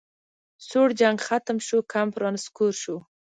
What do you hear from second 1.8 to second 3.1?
کمپ رانسکور شو